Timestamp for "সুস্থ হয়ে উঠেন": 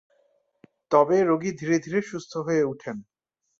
2.01-2.97